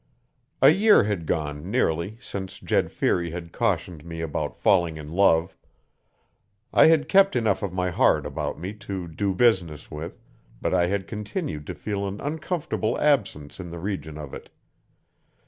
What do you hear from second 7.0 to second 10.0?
kept enough of my heart about me 'to do business